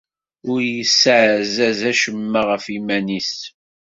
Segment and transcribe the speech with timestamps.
[0.49, 3.33] Ur yessaɛzez acemma ɣef yiman-nnes.